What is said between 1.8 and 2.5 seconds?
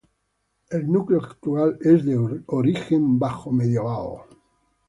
de